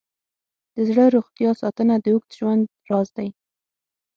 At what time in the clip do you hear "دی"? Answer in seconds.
3.17-3.29